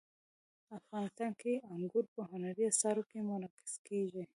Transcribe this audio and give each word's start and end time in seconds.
افغانستان 0.79 1.31
کې 1.41 1.53
انګور 1.73 2.05
په 2.13 2.21
هنري 2.31 2.63
اثارو 2.71 3.03
کې 3.09 3.19
منعکس 3.29 3.73
کېږي. 3.87 4.23